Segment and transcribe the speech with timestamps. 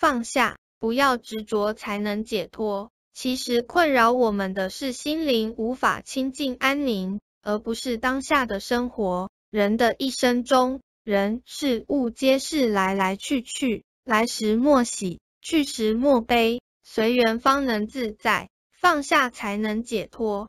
[0.00, 2.90] 放下，不要执着，才能解脱。
[3.12, 9.28] 其实困扰我们的是心灵无法清净安宁，而不是当下的生活。
[9.50, 16.62] 人的一生中，人事物皆是来来去去，来时莫喜，去时莫悲。
[16.82, 20.48] 随缘方能自在，放下才能解脱。